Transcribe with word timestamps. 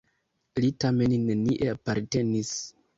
Li 0.63 0.71
tamen 0.85 1.15
nenie 1.29 1.71
apartenis. 1.77 2.55